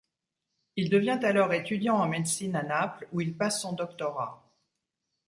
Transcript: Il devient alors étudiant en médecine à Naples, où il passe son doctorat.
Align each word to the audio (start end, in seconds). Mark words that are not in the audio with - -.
Il 0.77 0.89
devient 0.89 1.19
alors 1.21 1.53
étudiant 1.53 1.97
en 1.99 2.07
médecine 2.07 2.55
à 2.55 2.63
Naples, 2.63 3.07
où 3.11 3.21
il 3.21 3.37
passe 3.37 3.61
son 3.61 3.73
doctorat. 3.73 4.43